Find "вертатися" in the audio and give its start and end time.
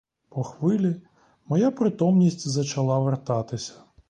2.99-3.73